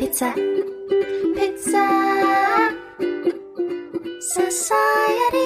[0.00, 0.32] Pizza.
[1.34, 1.86] Pizza.
[4.18, 5.44] Society.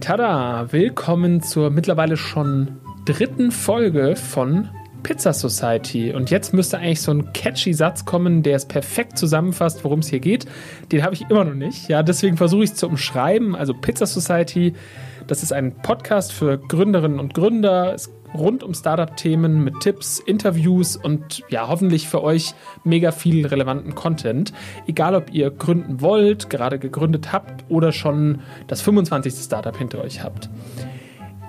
[0.00, 0.72] Tada!
[0.72, 4.68] Willkommen zur mittlerweile schon dritten Folge von
[5.04, 6.12] Pizza Society.
[6.12, 10.08] Und jetzt müsste eigentlich so ein catchy Satz kommen, der es perfekt zusammenfasst, worum es
[10.08, 10.46] hier geht.
[10.90, 11.88] Den habe ich immer noch nicht.
[11.88, 13.54] Ja, deswegen versuche ich es zu umschreiben.
[13.54, 14.74] Also Pizza Society,
[15.26, 17.96] das ist ein Podcast für Gründerinnen und Gründer.
[18.34, 24.54] Rund um Startup-Themen mit Tipps, Interviews und ja, hoffentlich für euch mega viel relevanten Content.
[24.86, 29.34] Egal, ob ihr gründen wollt, gerade gegründet habt oder schon das 25.
[29.34, 30.48] Startup hinter euch habt.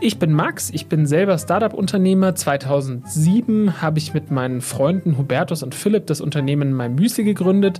[0.01, 2.35] Ich bin Max, ich bin selber Startup-Unternehmer.
[2.35, 7.79] 2007 habe ich mit meinen Freunden Hubertus und Philipp das Unternehmen My gegründet.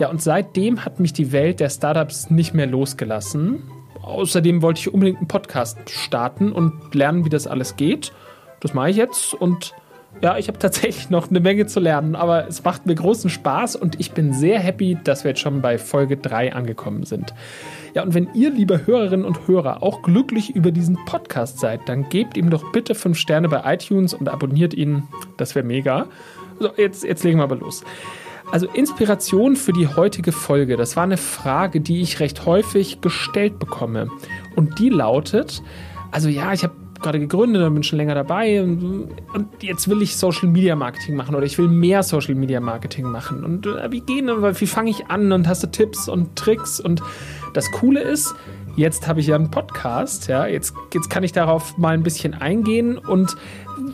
[0.00, 3.62] Ja, und seitdem hat mich die Welt der Startups nicht mehr losgelassen.
[4.02, 8.12] Außerdem wollte ich unbedingt einen Podcast starten und lernen, wie das alles geht.
[8.60, 9.74] Das mache ich jetzt und
[10.22, 13.76] ja, ich habe tatsächlich noch eine Menge zu lernen, aber es macht mir großen Spaß
[13.76, 17.34] und ich bin sehr happy, dass wir jetzt schon bei Folge 3 angekommen sind.
[17.94, 22.08] Ja, und wenn ihr, liebe Hörerinnen und Hörer, auch glücklich über diesen Podcast seid, dann
[22.08, 25.04] gebt ihm doch bitte 5 Sterne bei iTunes und abonniert ihn.
[25.36, 26.06] Das wäre mega.
[26.58, 27.82] So, jetzt, jetzt legen wir aber los.
[28.52, 33.58] Also Inspiration für die heutige Folge, das war eine Frage, die ich recht häufig gestellt
[33.58, 34.08] bekomme.
[34.56, 35.62] Und die lautet,
[36.10, 40.02] also ja, ich habe gerade gegründet und bin schon länger dabei und, und, jetzt will
[40.02, 43.44] ich Social Media Marketing machen oder ich will mehr Social Media Marketing machen.
[43.44, 46.78] Und äh, wie gehen wie fange ich an und hast du Tipps und Tricks?
[46.78, 47.02] Und
[47.54, 48.34] das Coole ist,
[48.76, 52.34] jetzt habe ich ja einen Podcast, ja, jetzt, jetzt kann ich darauf mal ein bisschen
[52.34, 53.36] eingehen und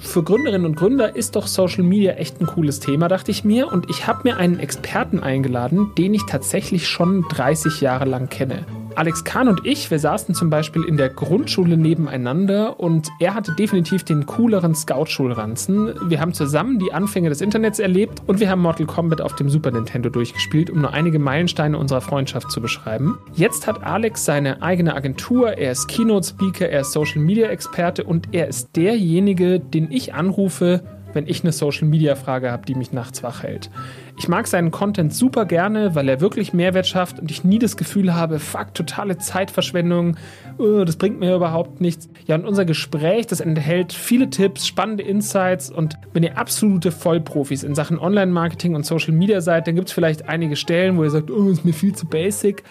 [0.00, 3.72] für Gründerinnen und Gründer ist doch Social Media echt ein cooles Thema, dachte ich mir.
[3.72, 8.66] Und ich habe mir einen Experten eingeladen, den ich tatsächlich schon 30 Jahre lang kenne.
[8.96, 13.52] Alex Kahn und ich, wir saßen zum Beispiel in der Grundschule nebeneinander und er hatte
[13.52, 15.92] definitiv den cooleren Scout-Schulranzen.
[16.08, 19.50] Wir haben zusammen die Anfänge des Internets erlebt und wir haben Mortal Kombat auf dem
[19.50, 23.18] Super Nintendo durchgespielt, um nur einige Meilensteine unserer Freundschaft zu beschreiben.
[23.34, 28.76] Jetzt hat Alex seine eigene Agentur, er ist Keynote-Speaker, er ist Social-Media-Experte und er ist
[28.76, 30.82] derjenige, den ich anrufe,
[31.12, 33.70] wenn ich eine Social-Media-Frage habe, die mich nachts wach hält.
[34.18, 37.76] Ich mag seinen Content super gerne, weil er wirklich Mehrwert schafft und ich nie das
[37.76, 40.16] Gefühl habe, fuck, totale Zeitverschwendung,
[40.56, 42.08] oh, das bringt mir überhaupt nichts.
[42.26, 47.62] Ja, und unser Gespräch, das enthält viele Tipps, spannende Insights und wenn ihr absolute Vollprofis
[47.62, 51.10] in Sachen Online-Marketing und Social Media seid, dann gibt es vielleicht einige Stellen, wo ihr
[51.10, 52.64] sagt, oh, ist mir viel zu basic.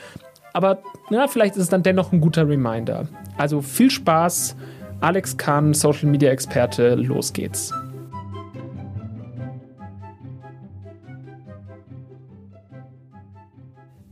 [0.53, 0.79] Aber
[1.11, 3.07] na, vielleicht ist es dann dennoch ein guter Reminder.
[3.37, 4.55] Also viel Spaß.
[5.01, 7.71] Alex Kahn, Social Media Experte, los geht's.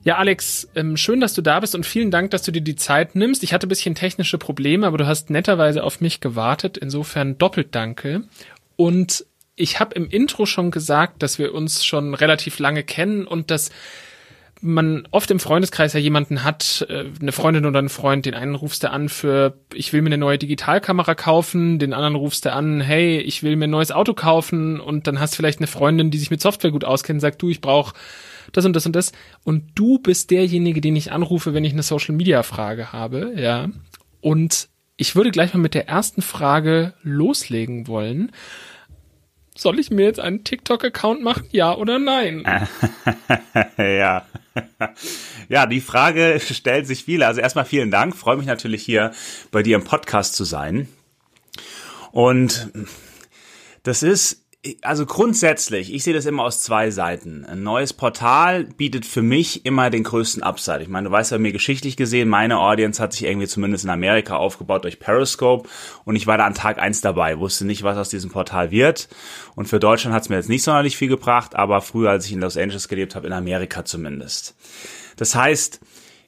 [0.03, 2.75] Ja, Alex, ähm, schön, dass du da bist und vielen Dank, dass du dir die
[2.75, 3.41] Zeit nimmst.
[3.41, 6.77] Ich hatte ein bisschen technische Probleme, aber du hast netterweise auf mich gewartet.
[6.77, 8.23] Insofern doppelt danke.
[8.75, 9.25] Und
[9.55, 13.71] ich habe im Intro schon gesagt, dass wir uns schon relativ lange kennen und dass
[14.59, 18.55] man oft im Freundeskreis ja jemanden hat, äh, eine Freundin oder einen Freund, den einen
[18.55, 22.53] rufst du an für, ich will mir eine neue Digitalkamera kaufen, den anderen rufst du
[22.53, 25.67] an, hey, ich will mir ein neues Auto kaufen und dann hast du vielleicht eine
[25.67, 27.93] Freundin, die sich mit Software gut auskennt, sagt du, ich brauche
[28.51, 29.11] das und das und das.
[29.43, 33.69] Und du bist derjenige, den ich anrufe, wenn ich eine Social Media Frage habe, ja.
[34.21, 38.31] Und ich würde gleich mal mit der ersten Frage loslegen wollen.
[39.55, 42.43] Soll ich mir jetzt einen TikTok-Account machen, ja oder nein?
[43.77, 44.25] ja.
[45.49, 47.27] Ja, die Frage stellt sich viele.
[47.27, 48.15] Also erstmal vielen Dank.
[48.15, 49.11] Freue mich natürlich hier
[49.51, 50.87] bei dir im Podcast zu sein.
[52.11, 52.71] Und
[53.83, 54.42] das ist
[54.81, 57.43] also grundsätzlich, ich sehe das immer aus zwei Seiten.
[57.43, 60.81] Ein neues Portal bietet für mich immer den größten Upside.
[60.81, 63.89] Ich meine, du weißt ja mir geschichtlich gesehen, meine Audience hat sich irgendwie zumindest in
[63.89, 65.67] Amerika aufgebaut durch Periscope
[66.05, 69.09] und ich war da an Tag eins dabei, wusste nicht, was aus diesem Portal wird.
[69.55, 72.31] Und für Deutschland hat es mir jetzt nicht sonderlich viel gebracht, aber früher, als ich
[72.31, 74.55] in Los Angeles gelebt habe, in Amerika zumindest.
[75.17, 75.81] Das heißt,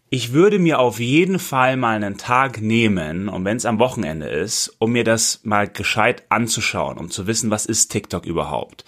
[0.09, 4.28] ich würde mir auf jeden Fall mal einen Tag nehmen, und wenn es am Wochenende
[4.28, 8.85] ist, um mir das mal gescheit anzuschauen, um zu wissen, was ist TikTok überhaupt.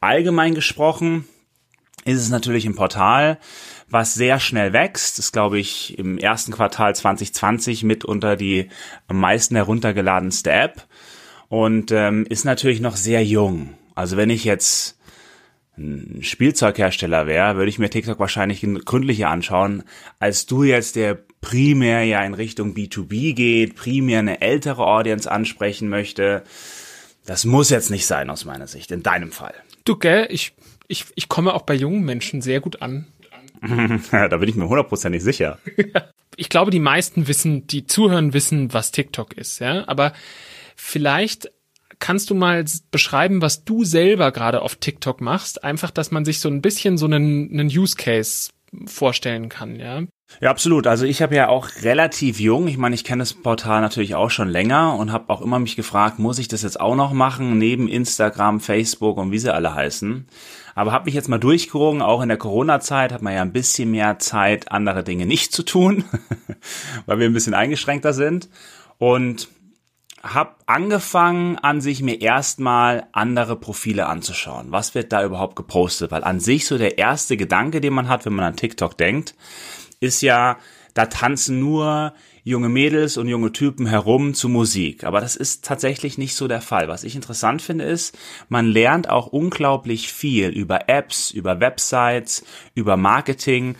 [0.00, 1.26] Allgemein gesprochen
[2.04, 3.38] ist es natürlich ein Portal,
[3.88, 5.18] was sehr schnell wächst.
[5.18, 8.68] Das ist, glaube ich, im ersten Quartal 2020 mitunter die
[9.06, 10.86] am meisten heruntergeladenste App
[11.48, 13.74] und ähm, ist natürlich noch sehr jung.
[13.94, 14.98] Also wenn ich jetzt
[15.76, 19.82] ein Spielzeughersteller wäre, würde ich mir TikTok wahrscheinlich gründlicher anschauen,
[20.20, 25.88] als du jetzt, der primär ja in Richtung B2B geht, primär eine ältere Audience ansprechen
[25.88, 26.44] möchte.
[27.26, 29.54] Das muss jetzt nicht sein aus meiner Sicht, in deinem Fall.
[29.84, 30.54] Du, gell, ich,
[30.88, 33.06] ich, ich komme auch bei jungen Menschen sehr gut an.
[34.10, 35.58] da bin ich mir hundertprozentig sicher.
[36.36, 39.84] ich glaube, die meisten wissen, die zuhören, wissen, was TikTok ist, ja.
[39.88, 40.12] Aber
[40.76, 41.50] vielleicht
[42.04, 45.64] kannst du mal beschreiben, was du selber gerade auf TikTok machst?
[45.64, 48.50] Einfach, dass man sich so ein bisschen so einen, einen Use Case
[48.84, 50.02] vorstellen kann, ja?
[50.42, 50.86] Ja, absolut.
[50.86, 54.28] Also ich habe ja auch relativ jung, ich meine, ich kenne das Portal natürlich auch
[54.30, 57.56] schon länger und habe auch immer mich gefragt, muss ich das jetzt auch noch machen,
[57.56, 60.26] neben Instagram, Facebook und wie sie alle heißen.
[60.74, 63.90] Aber habe mich jetzt mal durchgerungen, auch in der Corona-Zeit hat man ja ein bisschen
[63.90, 66.04] mehr Zeit, andere Dinge nicht zu tun,
[67.06, 68.50] weil wir ein bisschen eingeschränkter sind.
[68.98, 69.48] Und
[70.24, 74.72] habe angefangen, an sich mir erstmal andere Profile anzuschauen.
[74.72, 76.10] Was wird da überhaupt gepostet?
[76.10, 79.34] Weil an sich so der erste Gedanke, den man hat, wenn man an TikTok denkt,
[80.00, 80.56] ist ja,
[80.94, 85.04] da tanzen nur junge Mädels und junge Typen herum zu Musik.
[85.04, 86.88] Aber das ist tatsächlich nicht so der Fall.
[86.88, 88.16] Was ich interessant finde, ist,
[88.48, 92.44] man lernt auch unglaublich viel über Apps, über Websites,
[92.74, 93.76] über Marketing,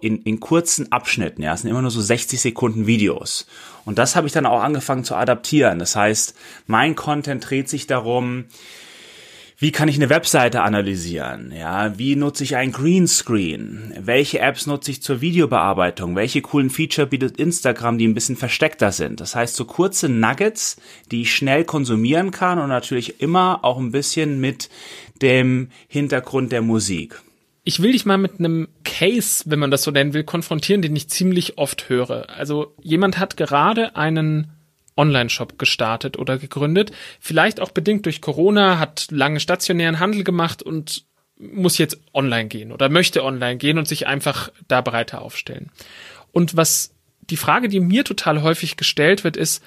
[0.00, 1.42] in, in kurzen Abschnitten.
[1.42, 3.46] Ja, es sind immer nur so 60 Sekunden Videos.
[3.84, 5.78] Und das habe ich dann auch angefangen zu adaptieren.
[5.78, 6.34] Das heißt,
[6.66, 8.46] mein Content dreht sich darum,
[9.56, 11.52] wie kann ich eine Webseite analysieren?
[11.56, 13.94] Ja, wie nutze ich ein Greenscreen?
[14.00, 16.16] Welche Apps nutze ich zur Videobearbeitung?
[16.16, 19.20] Welche coolen Feature bietet Instagram, die ein bisschen versteckter sind?
[19.20, 20.76] Das heißt, so kurze Nuggets,
[21.12, 24.70] die ich schnell konsumieren kann und natürlich immer auch ein bisschen mit
[25.22, 27.22] dem Hintergrund der Musik.
[27.64, 30.94] Ich will dich mal mit einem Case, wenn man das so nennen will, konfrontieren, den
[30.94, 32.28] ich ziemlich oft höre.
[32.28, 34.52] Also jemand hat gerade einen
[34.96, 41.04] Online-Shop gestartet oder gegründet, vielleicht auch bedingt durch Corona, hat lange stationären Handel gemacht und
[41.36, 45.70] muss jetzt online gehen oder möchte online gehen und sich einfach da breiter aufstellen.
[46.32, 46.94] Und was
[47.30, 49.62] die Frage, die mir total häufig gestellt wird, ist,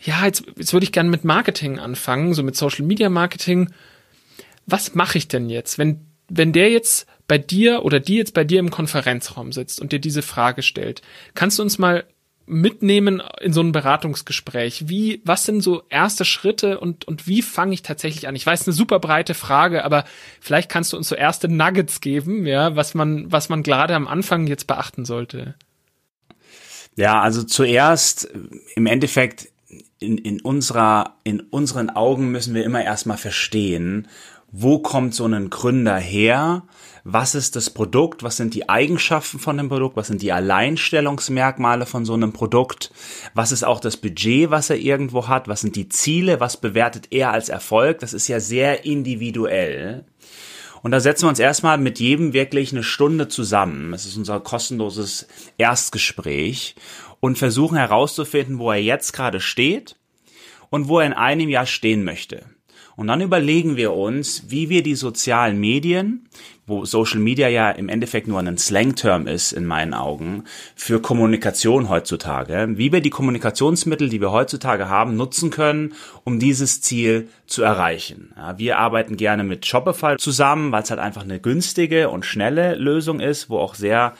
[0.00, 3.70] ja, jetzt, jetzt würde ich gerne mit Marketing anfangen, so mit Social Media Marketing.
[4.66, 8.42] Was mache ich denn jetzt, wenn, wenn der jetzt bei dir oder die jetzt bei
[8.42, 11.02] dir im Konferenzraum sitzt und dir diese Frage stellt,
[11.34, 12.04] kannst du uns mal
[12.46, 14.88] mitnehmen in so ein Beratungsgespräch?
[14.88, 18.34] Wie, was sind so erste Schritte und, und wie fange ich tatsächlich an?
[18.34, 20.04] Ich weiß, eine super breite Frage, aber
[20.40, 24.08] vielleicht kannst du uns so erste Nuggets geben, ja, was man, was man gerade am
[24.08, 25.54] Anfang jetzt beachten sollte.
[26.96, 28.28] Ja, also zuerst
[28.74, 29.48] im Endeffekt
[29.98, 34.08] in, in unserer, in unseren Augen müssen wir immer erstmal verstehen,
[34.50, 36.62] wo kommt so ein Gründer her?
[37.04, 38.22] Was ist das Produkt?
[38.22, 39.96] Was sind die Eigenschaften von dem Produkt?
[39.96, 42.90] Was sind die Alleinstellungsmerkmale von so einem Produkt?
[43.34, 45.48] Was ist auch das Budget, was er irgendwo hat?
[45.48, 46.40] Was sind die Ziele?
[46.40, 47.98] Was bewertet er als Erfolg?
[48.00, 50.04] Das ist ja sehr individuell.
[50.82, 53.92] Und da setzen wir uns erstmal mit jedem wirklich eine Stunde zusammen.
[53.92, 55.26] Das ist unser kostenloses
[55.58, 56.74] Erstgespräch
[57.20, 59.96] und versuchen herauszufinden, wo er jetzt gerade steht
[60.70, 62.44] und wo er in einem Jahr stehen möchte.
[62.98, 66.26] Und dann überlegen wir uns, wie wir die sozialen Medien,
[66.66, 70.42] wo Social Media ja im Endeffekt nur ein Slang-Term ist in meinen Augen,
[70.74, 76.80] für Kommunikation heutzutage, wie wir die Kommunikationsmittel, die wir heutzutage haben, nutzen können, um dieses
[76.80, 78.32] Ziel zu erreichen.
[78.36, 82.74] Ja, wir arbeiten gerne mit Shopify zusammen, weil es halt einfach eine günstige und schnelle
[82.74, 84.14] Lösung ist, wo auch sehr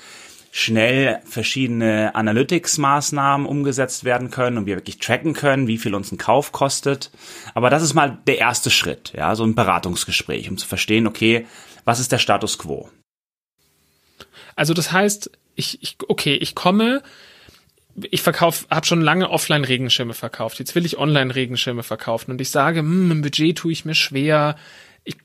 [0.59, 6.19] schnell verschiedene Analytics-Maßnahmen umgesetzt werden können und wir wirklich tracken können, wie viel uns ein
[6.19, 7.13] Kauf kostet.
[7.55, 11.47] Aber das ist mal der erste Schritt, ja, so ein Beratungsgespräch, um zu verstehen, okay,
[11.85, 12.91] was ist der Status quo?
[14.57, 17.05] Also das heißt, ich, ich okay, ich komme,
[18.11, 20.59] ich verkaufe, habe schon lange Offline-Regenschirme verkauft.
[20.59, 24.57] Jetzt will ich Online-Regenschirme verkaufen und ich sage, hm, im Budget tue ich mir schwer.
[25.05, 25.17] Ich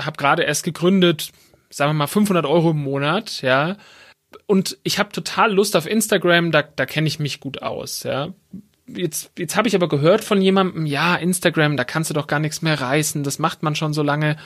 [0.00, 1.30] habe gerade erst gegründet,
[1.70, 3.76] sagen wir mal 500 Euro im Monat, ja
[4.46, 8.32] und ich habe total Lust auf Instagram, da, da kenne ich mich gut aus, ja.
[8.86, 12.40] Jetzt, jetzt habe ich aber gehört von jemandem, ja, Instagram, da kannst du doch gar
[12.40, 14.36] nichts mehr reißen, das macht man schon so lange.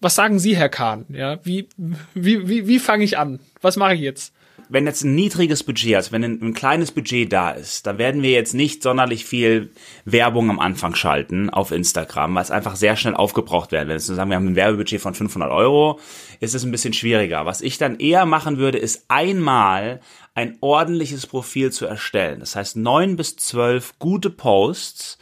[0.00, 1.06] Was sagen Sie, Herr Kahn?
[1.10, 1.68] Ja, wie,
[2.14, 3.38] wie, wie, wie fange ich an?
[3.60, 4.34] Was mache ich jetzt?
[4.72, 8.22] Wenn jetzt ein niedriges Budget, also wenn ein, ein, kleines Budget da ist, da werden
[8.22, 9.70] wir jetzt nicht sonderlich viel
[10.06, 13.88] Werbung am Anfang schalten auf Instagram, weil es einfach sehr schnell aufgebraucht werden.
[13.88, 16.00] Wenn wir sagen, wir haben ein Werbebudget von 500 Euro,
[16.40, 17.44] ist es ein bisschen schwieriger.
[17.44, 20.00] Was ich dann eher machen würde, ist einmal
[20.34, 22.40] ein ordentliches Profil zu erstellen.
[22.40, 25.18] Das heißt, neun bis zwölf gute Posts,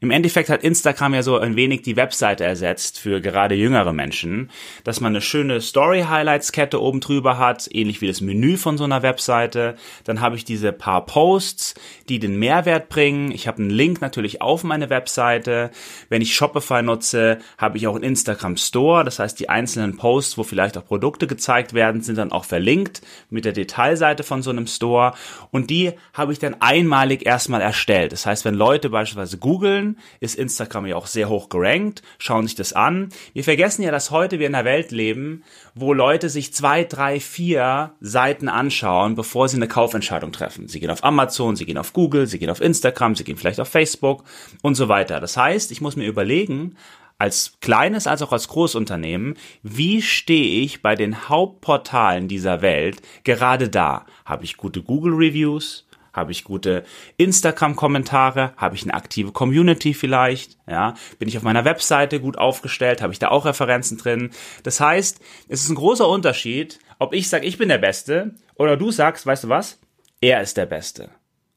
[0.00, 4.50] im Endeffekt hat Instagram ja so ein wenig die Webseite ersetzt für gerade jüngere Menschen,
[4.84, 9.02] dass man eine schöne Story-Highlights-Kette oben drüber hat, ähnlich wie das Menü von so einer
[9.02, 9.76] Webseite.
[10.04, 11.74] Dann habe ich diese paar Posts,
[12.08, 13.30] die den Mehrwert bringen.
[13.30, 15.70] Ich habe einen Link natürlich auf meine Webseite.
[16.08, 19.04] Wenn ich Shopify nutze, habe ich auch einen Instagram Store.
[19.04, 23.02] Das heißt, die einzelnen Posts, wo vielleicht auch Produkte gezeigt werden, sind dann auch verlinkt
[23.30, 25.14] mit der Detailseite von so einem Store.
[25.50, 28.12] Und die habe ich dann einmalig erstmal erstellt.
[28.12, 32.46] Das heißt, wenn Leute beispielsweise googeln, schön, ist Instagram ja auch sehr hoch gerankt, schauen
[32.46, 33.10] sich das an.
[33.32, 37.20] Wir vergessen ja, dass heute wir in einer Welt leben, wo Leute sich zwei, drei,
[37.20, 40.68] vier Seiten anschauen, bevor sie eine Kaufentscheidung treffen.
[40.68, 43.60] Sie gehen auf Amazon, sie gehen auf Google, sie gehen auf Instagram, sie gehen vielleicht
[43.60, 44.24] auf Facebook
[44.62, 45.20] und so weiter.
[45.20, 46.76] Das heißt, ich muss mir überlegen,
[47.18, 53.70] als kleines als auch als Großunternehmen, wie stehe ich bei den Hauptportalen dieser Welt gerade
[53.70, 54.04] da?
[54.26, 55.85] Habe ich gute Google Reviews?
[56.16, 56.82] Habe ich gute
[57.18, 58.54] Instagram-Kommentare?
[58.56, 60.56] Habe ich eine aktive Community vielleicht?
[60.66, 63.02] Ja, bin ich auf meiner Webseite gut aufgestellt?
[63.02, 64.30] Habe ich da auch Referenzen drin?
[64.62, 68.78] Das heißt, es ist ein großer Unterschied, ob ich sage, ich bin der Beste oder
[68.78, 69.78] du sagst, weißt du was?
[70.22, 71.10] Er ist der Beste.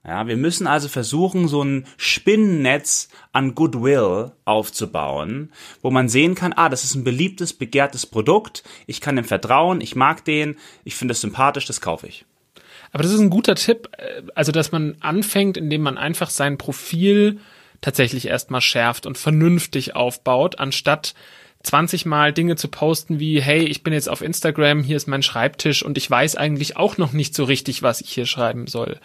[0.05, 5.51] Ja, wir müssen also versuchen, so ein Spinnennetz an Goodwill aufzubauen,
[5.81, 9.81] wo man sehen kann, ah, das ist ein beliebtes, begehrtes Produkt, ich kann dem vertrauen,
[9.81, 12.25] ich mag den, ich finde es sympathisch, das kaufe ich.
[12.91, 16.57] Aber das ist ein guter Tipp, äh, also dass man anfängt, indem man einfach sein
[16.57, 17.39] Profil
[17.81, 21.13] tatsächlich erstmal schärft und vernünftig aufbaut, anstatt
[21.63, 25.23] 20 Mal Dinge zu posten wie, hey, ich bin jetzt auf Instagram, hier ist mein
[25.23, 28.99] Schreibtisch und ich weiß eigentlich auch noch nicht so richtig, was ich hier schreiben soll.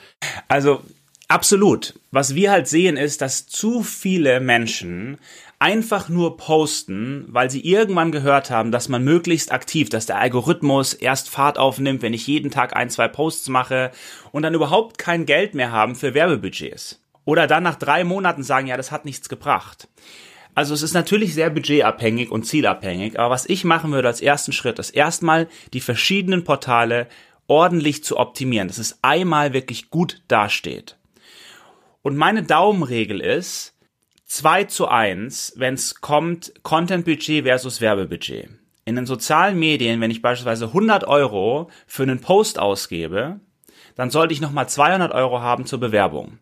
[0.46, 0.82] Also
[1.28, 1.94] absolut.
[2.12, 5.18] Was wir halt sehen ist, dass zu viele Menschen
[5.58, 10.94] einfach nur posten, weil sie irgendwann gehört haben, dass man möglichst aktiv, dass der Algorithmus
[10.94, 13.90] erst Fahrt aufnimmt, wenn ich jeden Tag ein, zwei Posts mache
[14.32, 17.00] und dann überhaupt kein Geld mehr haben für Werbebudgets.
[17.24, 19.88] Oder dann nach drei Monaten sagen, ja, das hat nichts gebracht.
[20.54, 24.52] Also es ist natürlich sehr budgetabhängig und zielabhängig, aber was ich machen würde als ersten
[24.52, 27.08] Schritt, ist erstmal die verschiedenen Portale
[27.48, 30.96] ordentlich zu optimieren, dass es einmal wirklich gut dasteht.
[32.02, 33.73] Und meine Daumenregel ist,
[34.34, 38.48] 2 zu 1, wenn es kommt, Content-Budget versus Werbebudget.
[38.84, 43.38] In den sozialen Medien, wenn ich beispielsweise 100 Euro für einen Post ausgebe,
[43.94, 46.38] dann sollte ich nochmal 200 Euro haben zur Bewerbung.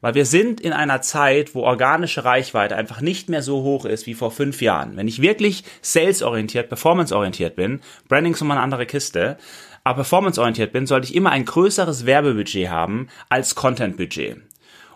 [0.00, 4.08] Weil wir sind in einer Zeit, wo organische Reichweite einfach nicht mehr so hoch ist
[4.08, 4.96] wie vor fünf Jahren.
[4.96, 9.38] Wenn ich wirklich salesorientiert, performanceorientiert bin, Branding ist immer eine andere Kiste,
[9.84, 14.49] aber performanceorientiert bin, sollte ich immer ein größeres Werbebudget haben als Contentbudget.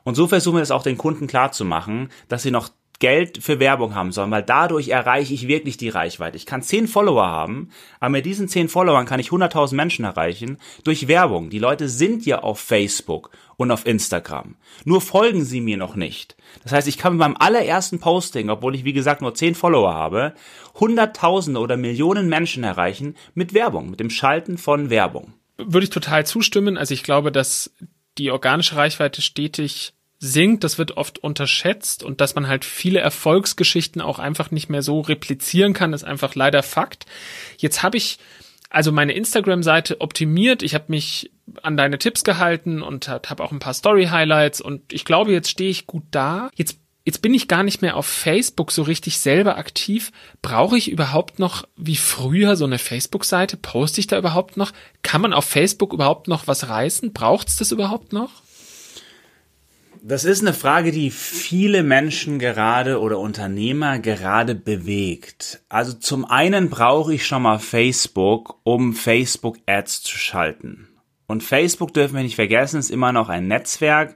[0.04, 2.70] Und so versuchen wir es auch den Kunden klar zu machen, dass sie noch
[3.00, 6.36] Geld für Werbung haben sollen, weil dadurch erreiche ich wirklich die Reichweite.
[6.36, 10.58] Ich kann zehn Follower haben, aber mit diesen zehn Followern kann ich 100.000 Menschen erreichen
[10.84, 11.50] durch Werbung.
[11.50, 14.56] Die Leute sind ja auf Facebook und auf Instagram.
[14.84, 16.36] Nur folgen sie mir noch nicht.
[16.62, 19.92] Das heißt, ich kann mit meinem allerersten Posting, obwohl ich wie gesagt nur zehn Follower
[19.92, 20.34] habe,
[20.78, 25.34] Hunderttausende oder Millionen Menschen erreichen mit Werbung, mit dem Schalten von Werbung.
[25.56, 26.78] Würde ich total zustimmen.
[26.78, 27.74] Also ich glaube, dass
[28.18, 29.93] die organische Reichweite stetig
[30.32, 34.82] sinkt, das wird oft unterschätzt und dass man halt viele Erfolgsgeschichten auch einfach nicht mehr
[34.82, 37.06] so replizieren kann, ist einfach leider Fakt.
[37.58, 38.18] Jetzt habe ich
[38.70, 40.62] also meine Instagram-Seite optimiert.
[40.62, 41.30] Ich habe mich
[41.62, 45.70] an deine Tipps gehalten und habe auch ein paar Story-Highlights und ich glaube, jetzt stehe
[45.70, 46.50] ich gut da.
[46.56, 50.10] Jetzt jetzt bin ich gar nicht mehr auf Facebook so richtig selber aktiv.
[50.42, 53.58] Brauche ich überhaupt noch wie früher so eine Facebook-Seite?
[53.58, 54.72] Poste ich da überhaupt noch?
[55.02, 57.12] Kann man auf Facebook überhaupt noch was reißen?
[57.12, 58.43] Braucht es das überhaupt noch?
[60.06, 65.62] Das ist eine Frage, die viele Menschen gerade oder Unternehmer gerade bewegt.
[65.70, 70.88] Also zum einen brauche ich schon mal Facebook, um Facebook Ads zu schalten.
[71.26, 74.14] Und Facebook dürfen wir nicht vergessen, ist immer noch ein Netzwerk,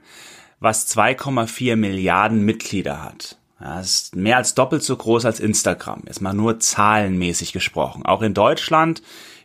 [0.59, 3.39] was 2,4 Milliarden Mitglieder hat.
[3.59, 6.03] Das ist mehr als doppelt so groß als Instagram.
[6.05, 8.05] Jetzt mal nur zahlenmäßig gesprochen.
[8.05, 9.01] Auch in Deutschland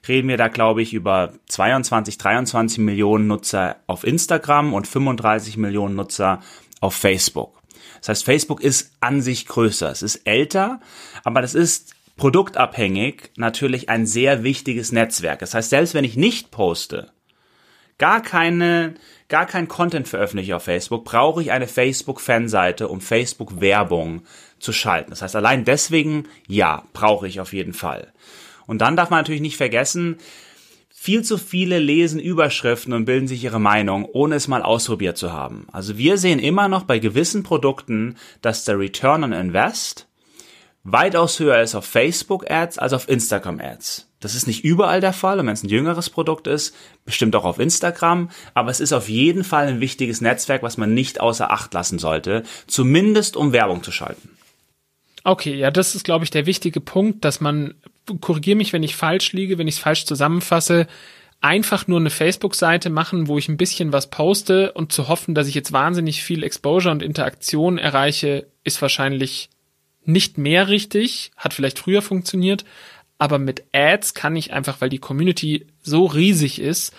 [0.09, 5.97] reden wir da, glaube ich, über 22, 23 Millionen Nutzer auf Instagram und 35 Millionen
[5.97, 6.41] Nutzer
[6.81, 7.61] auf Facebook.
[8.01, 9.91] Das heißt, Facebook ist an sich größer.
[9.91, 10.81] Es ist älter,
[11.25, 15.39] aber das ist produktabhängig natürlich ein sehr wichtiges Netzwerk.
[15.41, 17.11] Das heißt, selbst wenn ich nicht poste,
[17.99, 18.95] gar keine,
[19.29, 24.23] gar kein Content veröffentliche auf Facebook, brauche ich eine Facebook-Fanseite, um Facebook-Werbung
[24.59, 25.11] zu schalten.
[25.11, 28.13] Das heißt, allein deswegen, ja, brauche ich auf jeden Fall.
[28.67, 30.19] Und dann darf man natürlich nicht vergessen,
[31.05, 35.33] viel zu viele lesen Überschriften und bilden sich ihre Meinung, ohne es mal ausprobiert zu
[35.33, 35.67] haben.
[35.71, 40.09] Also wir sehen immer noch bei gewissen Produkten, dass der Return on Invest
[40.85, 44.11] weitaus höher ist auf Facebook Ads als auf Instagram Ads.
[44.21, 47.45] Das ist nicht überall der Fall und wenn es ein jüngeres Produkt ist, bestimmt auch
[47.45, 51.51] auf Instagram, aber es ist auf jeden Fall ein wichtiges Netzwerk, was man nicht außer
[51.51, 54.34] Acht lassen sollte, zumindest um Werbung zu schalten.
[55.25, 57.75] Okay, ja, das ist, glaube ich, der wichtige Punkt, dass man,
[58.21, 60.87] korrigiere mich, wenn ich falsch liege, wenn ich es falsch zusammenfasse,
[61.41, 65.49] einfach nur eine Facebook-Seite machen, wo ich ein bisschen was poste und zu hoffen, dass
[65.49, 69.49] ich jetzt wahnsinnig viel Exposure und Interaktion erreiche, ist wahrscheinlich
[70.05, 72.65] nicht mehr richtig, hat vielleicht früher funktioniert,
[73.19, 76.95] aber mit Ads kann ich einfach, weil die Community so riesig ist,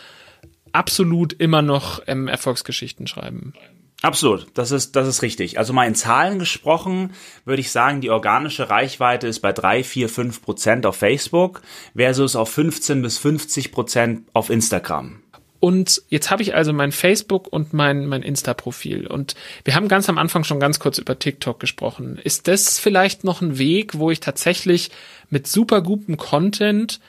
[0.72, 3.54] absolut immer noch ähm, Erfolgsgeschichten schreiben.
[4.02, 5.58] Absolut, das ist, das ist richtig.
[5.58, 7.14] Also mal in Zahlen gesprochen,
[7.46, 11.62] würde ich sagen, die organische Reichweite ist bei drei, vier, fünf Prozent auf Facebook
[11.96, 15.22] versus auf 15 bis 50 Prozent auf Instagram.
[15.60, 19.08] Und jetzt habe ich also mein Facebook und mein, mein Insta-Profil.
[19.08, 19.34] Und
[19.64, 22.20] wir haben ganz am Anfang schon ganz kurz über TikTok gesprochen.
[22.24, 24.92] Ist das vielleicht noch ein Weg, wo ich tatsächlich
[25.32, 27.00] mit super gutem Content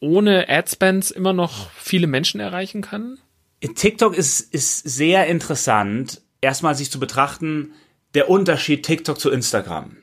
[0.00, 3.18] ohne Adspends immer noch viele Menschen erreichen kann?
[3.60, 7.72] TikTok ist, ist sehr interessant, erstmal sich zu betrachten,
[8.14, 9.96] der Unterschied TikTok zu Instagram.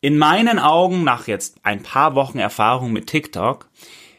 [0.00, 3.68] In meinen Augen, nach jetzt ein paar Wochen Erfahrung mit TikTok,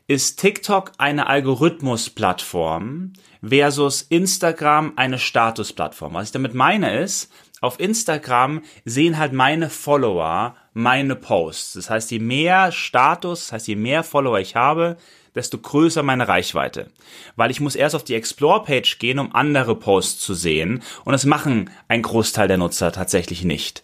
[0.08, 6.14] ist TikTok eine Algorithmusplattform versus Instagram eine Statusplattform.
[6.14, 7.32] Was ich damit meine ist,
[7.62, 11.74] auf Instagram sehen halt meine Follower meine Posts.
[11.74, 14.98] Das heißt, je mehr Status, das heißt, je mehr Follower ich habe,
[15.36, 16.89] desto größer meine Reichweite.
[17.36, 20.82] Weil ich muss erst auf die Explore-Page gehen, um andere Posts zu sehen.
[21.04, 23.82] Und das machen ein Großteil der Nutzer tatsächlich nicht.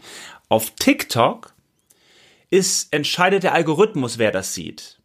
[0.50, 1.54] Auf TikTok
[2.50, 5.02] ist, entscheidet der Algorithmus, wer das sieht.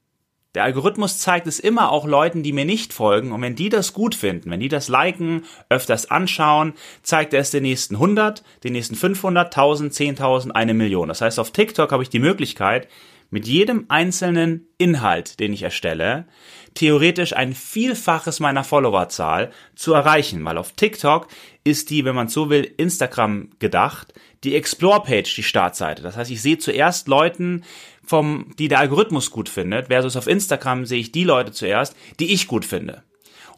[0.57, 3.33] Der Algorithmus zeigt es immer auch Leuten, die mir nicht folgen.
[3.33, 6.73] Und wenn die das gut finden, wenn die das liken, öfters anschauen,
[7.03, 11.09] zeigt er es den nächsten 100, den nächsten 500, 1000, 10.000, eine Million.
[11.09, 12.89] Das heißt, auf TikTok habe ich die Möglichkeit,
[13.31, 16.27] mit jedem einzelnen Inhalt, den ich erstelle,
[16.75, 21.29] theoretisch ein Vielfaches meiner Followerzahl zu erreichen, weil auf TikTok
[21.65, 24.15] ist die, wenn man so will, Instagram gedacht,
[24.45, 26.03] die Explore-Page, die Startseite.
[26.03, 27.65] Das heißt, ich sehe zuerst Leuten,
[28.05, 32.33] vom, die der Algorithmus gut findet, versus auf Instagram sehe ich die Leute zuerst, die
[32.33, 33.03] ich gut finde.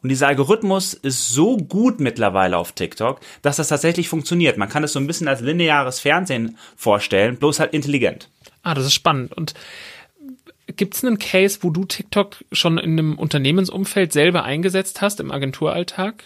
[0.03, 4.57] Und dieser Algorithmus ist so gut mittlerweile auf TikTok, dass das tatsächlich funktioniert.
[4.57, 8.31] Man kann es so ein bisschen als lineares Fernsehen vorstellen, bloß halt intelligent.
[8.63, 9.33] Ah, das ist spannend.
[9.33, 9.55] Und
[10.77, 15.31] gibt es einen Case, wo du TikTok schon in einem Unternehmensumfeld selber eingesetzt hast im
[15.31, 16.25] Agenturalltag?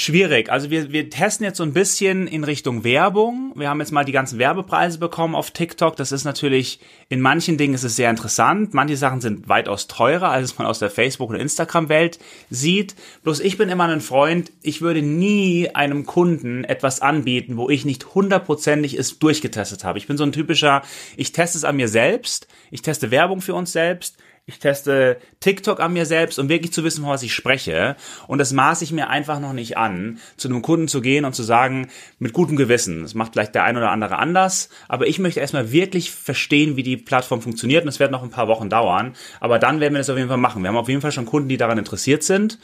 [0.00, 0.48] Schwierig.
[0.48, 3.52] Also wir, wir testen jetzt so ein bisschen in Richtung Werbung.
[3.56, 5.96] Wir haben jetzt mal die ganzen Werbepreise bekommen auf TikTok.
[5.96, 6.78] Das ist natürlich,
[7.08, 8.74] in manchen Dingen ist es sehr interessant.
[8.74, 12.94] Manche Sachen sind weitaus teurer, als man aus der Facebook- und Instagram-Welt sieht.
[13.24, 17.84] Bloß ich bin immer ein Freund, ich würde nie einem Kunden etwas anbieten, wo ich
[17.84, 19.98] nicht hundertprozentig es durchgetestet habe.
[19.98, 20.82] Ich bin so ein typischer,
[21.16, 22.46] ich teste es an mir selbst.
[22.70, 24.16] Ich teste Werbung für uns selbst
[24.48, 27.96] ich teste TikTok an mir selbst, um wirklich zu wissen, was ich spreche.
[28.28, 31.34] Und das maße ich mir einfach noch nicht an, zu einem Kunden zu gehen und
[31.34, 33.02] zu sagen, mit gutem Gewissen.
[33.02, 34.70] Das macht vielleicht der ein oder andere anders.
[34.88, 37.82] Aber ich möchte erstmal wirklich verstehen, wie die Plattform funktioniert.
[37.82, 39.14] Und es wird noch ein paar Wochen dauern.
[39.38, 40.62] Aber dann werden wir das auf jeden Fall machen.
[40.62, 42.58] Wir haben auf jeden Fall schon Kunden, die daran interessiert sind.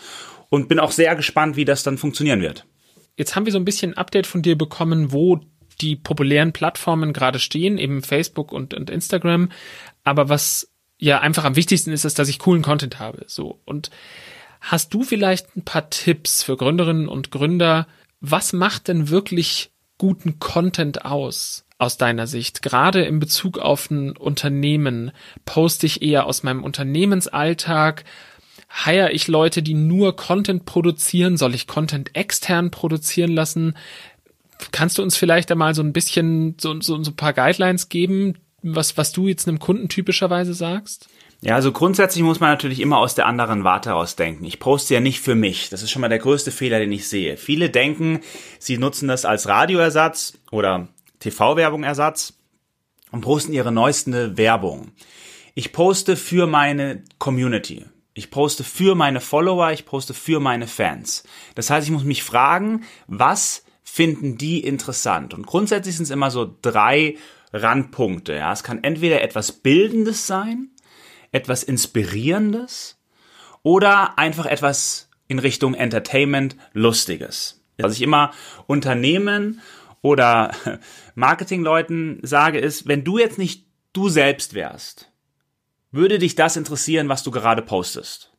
[0.48, 2.64] Und bin auch sehr gespannt, wie das dann funktionieren wird.
[3.18, 5.38] Jetzt haben wir so ein bisschen Update von dir bekommen, wo
[5.82, 9.50] die populären Plattformen gerade stehen, eben Facebook und, und Instagram.
[10.02, 10.73] Aber was
[11.04, 13.24] ja einfach am wichtigsten ist es, dass ich coolen Content habe.
[13.26, 13.60] So.
[13.64, 13.90] Und
[14.60, 17.86] hast du vielleicht ein paar Tipps für Gründerinnen und Gründer?
[18.20, 21.66] Was macht denn wirklich guten Content aus?
[21.76, 25.10] Aus deiner Sicht, gerade in Bezug auf ein Unternehmen,
[25.44, 28.04] poste ich eher aus meinem Unternehmensalltag,
[28.84, 31.36] Hire ich Leute, die nur Content produzieren?
[31.36, 33.76] Soll ich Content extern produzieren lassen?
[34.72, 38.34] Kannst du uns vielleicht einmal so ein bisschen so, so, so ein paar Guidelines geben,
[38.64, 41.08] was, was du jetzt einem Kunden typischerweise sagst?
[41.40, 44.44] Ja, also grundsätzlich muss man natürlich immer aus der anderen Warte heraus denken.
[44.44, 45.68] Ich poste ja nicht für mich.
[45.68, 47.36] Das ist schon mal der größte Fehler, den ich sehe.
[47.36, 48.20] Viele denken,
[48.58, 50.88] sie nutzen das als Radioersatz oder
[51.20, 52.32] TV-Werbung-Ersatz
[53.10, 54.92] und posten ihre neueste Werbung.
[55.54, 57.84] Ich poste für meine Community.
[58.14, 61.24] Ich poste für meine Follower, ich poste für meine Fans.
[61.56, 65.34] Das heißt, ich muss mich fragen, was finden die interessant?
[65.34, 67.16] Und grundsätzlich sind es immer so drei
[67.54, 68.34] Randpunkte.
[68.34, 70.70] Ja, es kann entweder etwas Bildendes sein,
[71.32, 73.00] etwas Inspirierendes
[73.62, 77.64] oder einfach etwas in Richtung Entertainment Lustiges.
[77.78, 78.32] Was ich immer
[78.66, 79.60] Unternehmen
[80.02, 80.52] oder
[81.14, 85.10] Marketingleuten sage ist, wenn du jetzt nicht du selbst wärst,
[85.90, 88.33] würde dich das interessieren, was du gerade postest?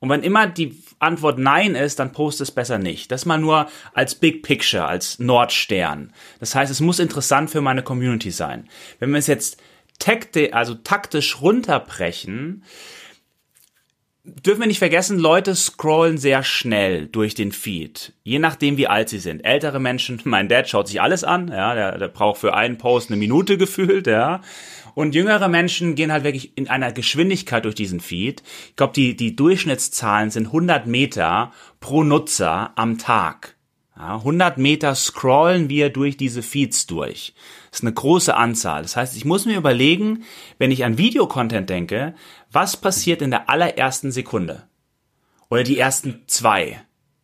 [0.00, 3.10] Und wenn immer die Antwort Nein ist, dann post es besser nicht.
[3.10, 6.12] Das mal nur als Big Picture, als Nordstern.
[6.40, 8.68] Das heißt, es muss interessant für meine Community sein.
[9.00, 9.60] Wenn wir es jetzt
[9.98, 12.62] takti also taktisch runterbrechen,
[14.24, 18.12] dürfen wir nicht vergessen, Leute scrollen sehr schnell durch den Feed.
[18.22, 19.40] Je nachdem, wie alt sie sind.
[19.40, 23.10] Ältere Menschen, mein Dad schaut sich alles an, ja, der, der braucht für einen Post
[23.10, 24.42] eine Minute gefühlt, ja.
[24.98, 28.42] Und jüngere Menschen gehen halt wirklich in einer Geschwindigkeit durch diesen Feed.
[28.70, 33.54] Ich glaube, die, die Durchschnittszahlen sind 100 Meter pro Nutzer am Tag.
[33.96, 37.32] Ja, 100 Meter scrollen wir durch diese Feeds durch.
[37.70, 38.82] Das ist eine große Anzahl.
[38.82, 40.24] Das heißt, ich muss mir überlegen,
[40.58, 42.16] wenn ich an Videocontent denke,
[42.50, 44.64] was passiert in der allerersten Sekunde?
[45.48, 46.80] Oder die ersten zwei?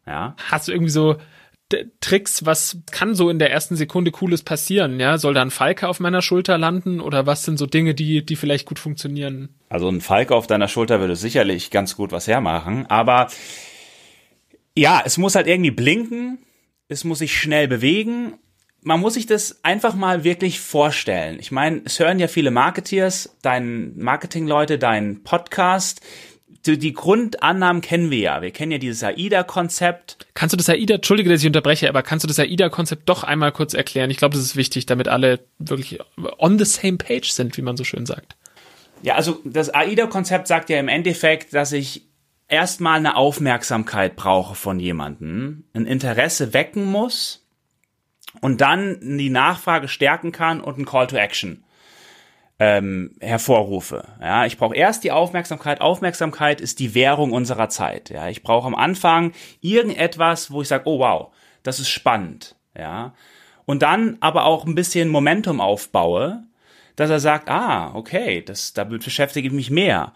[0.06, 0.37] Ja.
[0.48, 1.16] Hast du irgendwie so
[2.00, 5.00] Tricks, was kann so in der ersten Sekunde Cooles passieren?
[5.00, 8.24] Ja, soll da ein Falke auf meiner Schulter landen oder was sind so Dinge, die,
[8.24, 9.50] die vielleicht gut funktionieren?
[9.68, 13.28] Also ein Falke auf deiner Schulter würde sicherlich ganz gut was hermachen, aber
[14.76, 16.38] ja, es muss halt irgendwie blinken,
[16.88, 18.34] es muss sich schnell bewegen.
[18.82, 21.38] Man muss sich das einfach mal wirklich vorstellen.
[21.40, 26.02] Ich meine, es hören ja viele Marketeers, deinen Marketingleute, deinen Podcast.
[26.66, 28.42] Die, die Grundannahmen kennen wir ja.
[28.42, 30.27] Wir kennen ja dieses AIDA-Konzept.
[30.35, 33.53] Kannst du das AIDA, entschuldige, dass ich unterbreche, aber kannst du das AIDA-Konzept doch einmal
[33.53, 34.11] kurz erklären?
[34.11, 35.98] Ich glaube, das ist wichtig, damit alle wirklich
[36.38, 38.37] on the same page sind, wie man so schön sagt.
[39.03, 42.07] Ja, also das AIDA-Konzept sagt ja im Endeffekt, dass ich
[42.48, 47.46] erstmal eine Aufmerksamkeit brauche von jemandem, ein Interesse wecken muss
[48.40, 51.64] und dann die Nachfrage stärken kann und ein Call to Action
[52.59, 54.07] ähm, hervorrufe.
[54.21, 55.81] Ja, ich brauche erst die Aufmerksamkeit.
[55.81, 58.11] Aufmerksamkeit ist die Währung unserer Zeit.
[58.11, 62.57] Ja, ich brauche am Anfang irgendetwas, wo ich sage, oh wow, das ist spannend.
[62.77, 63.14] Ja,
[63.67, 66.45] und dann aber auch ein bisschen Momentum aufbaue,
[66.97, 70.12] dass er sagt, ah, okay, das, damit beschäftige ich mich mehr.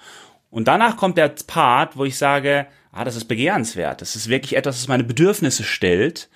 [0.51, 4.01] Und danach kommt der Part, wo ich sage, ah, das ist begehrenswert.
[4.01, 6.29] Das ist wirklich etwas, das meine Bedürfnisse stillt.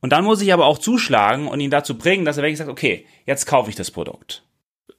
[0.00, 2.70] Und dann muss ich aber auch zuschlagen und ihn dazu bringen, dass er wirklich sagt,
[2.70, 4.42] okay, jetzt kaufe ich das Produkt.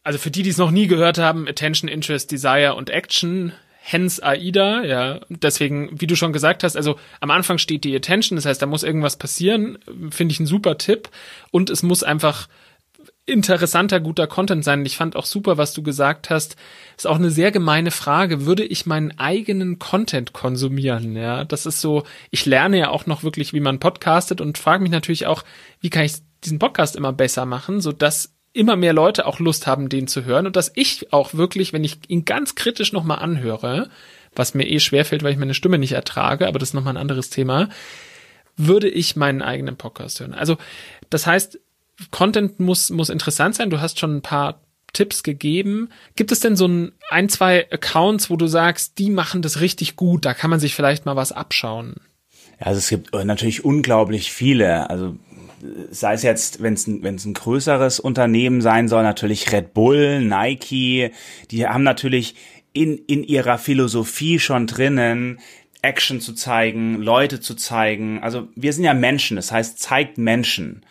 [0.04, 4.22] Also für die, die es noch nie gehört haben, Attention, Interest, Desire und Action, hence
[4.22, 5.20] AIDA, ja.
[5.30, 8.66] Deswegen, wie du schon gesagt hast, also am Anfang steht die Attention, das heißt, da
[8.66, 9.78] muss irgendwas passieren,
[10.12, 11.10] finde ich ein super Tipp.
[11.52, 12.48] Und es muss einfach
[13.26, 14.86] interessanter, guter Content sein.
[14.86, 16.56] Ich fand auch super, was du gesagt hast.
[16.98, 18.46] Ist auch eine sehr gemeine Frage.
[18.46, 21.16] Würde ich meinen eigenen Content konsumieren?
[21.16, 24.82] Ja, das ist so, ich lerne ja auch noch wirklich, wie man podcastet und frage
[24.84, 25.44] mich natürlich auch,
[25.80, 29.68] wie kann ich diesen Podcast immer besser machen, so dass immer mehr Leute auch Lust
[29.68, 33.20] haben, den zu hören und dass ich auch wirklich, wenn ich ihn ganz kritisch nochmal
[33.20, 33.90] anhöre,
[34.36, 37.02] was mir eh schwerfällt, weil ich meine Stimme nicht ertrage, aber das ist nochmal ein
[37.02, 37.70] anderes Thema,
[38.58, 40.34] würde ich meinen eigenen Podcast hören.
[40.34, 40.58] Also,
[41.10, 41.60] das heißt,
[42.12, 43.70] Content muss, muss interessant sein.
[43.70, 44.62] Du hast schon ein paar
[44.94, 45.90] Tipps gegeben.
[46.16, 49.96] Gibt es denn so ein, ein, zwei Accounts, wo du sagst, die machen das richtig
[49.96, 51.96] gut, da kann man sich vielleicht mal was abschauen?
[52.60, 54.90] Ja, also es gibt natürlich unglaublich viele.
[54.90, 55.16] Also
[55.92, 59.74] sei es jetzt, wenn es ein, wenn es ein größeres Unternehmen sein soll, natürlich Red
[59.74, 61.12] Bull, Nike,
[61.52, 62.36] die haben natürlich
[62.74, 65.40] in, in ihrer Philosophie schon drinnen,
[65.82, 68.22] Action zu zeigen, Leute zu zeigen.
[68.22, 70.84] Also wir sind ja Menschen, das heißt, zeigt Menschen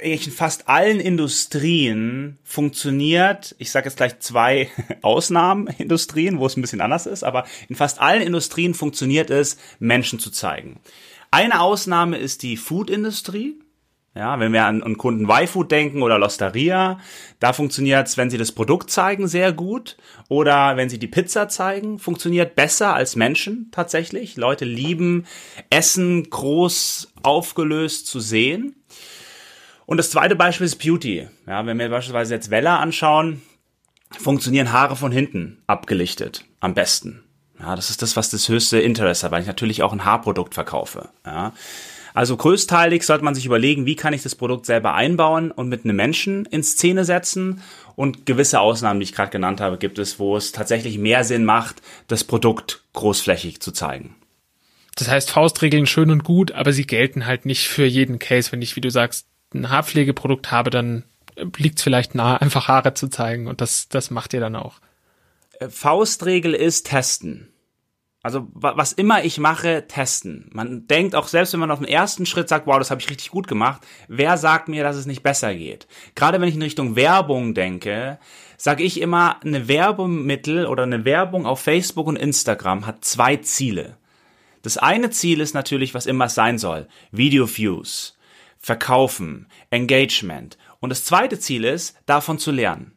[0.00, 4.70] in fast allen Industrien funktioniert, ich sage jetzt gleich zwei
[5.02, 9.58] Ausnahmen Industrien, wo es ein bisschen anders ist, aber in fast allen Industrien funktioniert es,
[9.78, 10.80] Menschen zu zeigen.
[11.36, 13.60] Eine Ausnahme ist die Food-Industrie.
[14.14, 16.98] Ja, wenn wir an, an Kunden Y-Food denken oder Losteria,
[17.40, 19.98] da funktioniert es, wenn sie das Produkt zeigen, sehr gut.
[20.30, 24.38] Oder wenn sie die Pizza zeigen, funktioniert besser als Menschen tatsächlich.
[24.38, 25.26] Leute lieben
[25.68, 28.74] Essen groß aufgelöst zu sehen.
[29.84, 31.28] Und das zweite Beispiel ist Beauty.
[31.46, 33.42] Ja, wenn wir beispielsweise jetzt Wella anschauen,
[34.18, 37.25] funktionieren Haare von hinten abgelichtet am besten.
[37.58, 40.54] Ja, das ist das, was das höchste Interesse hat, weil ich natürlich auch ein Haarprodukt
[40.54, 41.08] verkaufe.
[41.24, 41.52] Ja.
[42.16, 45.84] Also größteilig sollte man sich überlegen, wie kann ich das Produkt selber einbauen und mit
[45.84, 47.62] einem Menschen in Szene setzen.
[47.94, 51.44] Und gewisse Ausnahmen, die ich gerade genannt habe, gibt es, wo es tatsächlich mehr Sinn
[51.44, 54.14] macht, das Produkt großflächig zu zeigen.
[54.96, 58.62] Das heißt, Faustregeln schön und gut, aber sie gelten halt nicht für jeden Case, wenn
[58.62, 61.04] ich, wie du sagst, ein Haarpflegeprodukt habe, dann
[61.58, 64.80] liegt es vielleicht nahe, einfach Haare zu zeigen und das, das macht ihr dann auch.
[65.60, 67.52] Äh, Faustregel ist testen.
[68.22, 70.50] Also was immer ich mache, testen.
[70.52, 73.08] Man denkt auch selbst, wenn man auf den ersten Schritt sagt, wow, das habe ich
[73.08, 75.86] richtig gut gemacht, wer sagt mir, dass es nicht besser geht?
[76.16, 78.18] Gerade wenn ich in Richtung Werbung denke,
[78.56, 83.96] sage ich immer, eine Werbemittel oder eine Werbung auf Facebook und Instagram hat zwei Ziele.
[84.62, 88.18] Das eine Ziel ist natürlich, was immer es sein soll, Video Views.
[88.58, 90.58] Verkaufen, Engagement.
[90.80, 92.95] Und das zweite Ziel ist, davon zu lernen.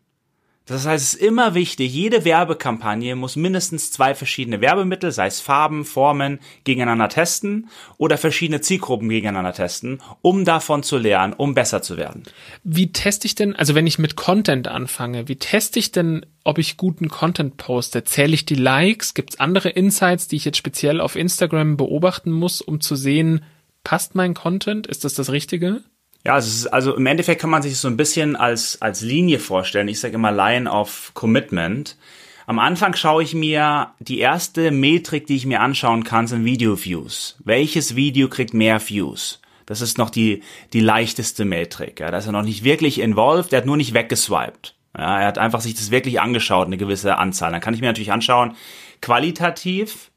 [0.69, 5.41] Das heißt, es ist immer wichtig, jede Werbekampagne muss mindestens zwei verschiedene Werbemittel, sei es
[5.41, 11.81] Farben, Formen, gegeneinander testen oder verschiedene Zielgruppen gegeneinander testen, um davon zu lernen, um besser
[11.81, 12.21] zu werden.
[12.63, 16.59] Wie teste ich denn, also wenn ich mit Content anfange, wie teste ich denn, ob
[16.59, 18.03] ich guten Content poste?
[18.03, 19.15] Zähle ich die Likes?
[19.15, 23.43] Gibt es andere Insights, die ich jetzt speziell auf Instagram beobachten muss, um zu sehen,
[23.83, 24.85] passt mein Content?
[24.85, 25.81] Ist das das Richtige?
[26.25, 29.87] Ja, ist, also im Endeffekt kann man sich so ein bisschen als, als Linie vorstellen.
[29.87, 31.97] Ich sage immer Line of Commitment.
[32.45, 37.37] Am Anfang schaue ich mir die erste Metrik, die ich mir anschauen kann, sind Video-Views.
[37.45, 39.39] Welches Video kriegt mehr Views?
[39.65, 40.41] Das ist noch die,
[40.73, 41.99] die leichteste Metrik.
[41.99, 44.73] Ja, da ist er noch nicht wirklich involved, der hat nur nicht weggeswiped.
[44.97, 47.51] Ja, er hat einfach sich das wirklich angeschaut, eine gewisse Anzahl.
[47.51, 48.55] Dann kann ich mir natürlich anschauen,
[48.99, 50.09] qualitativ,